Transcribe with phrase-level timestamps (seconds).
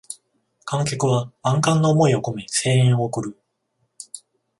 [0.65, 3.37] 観客は万感の思いをこめ声援を送る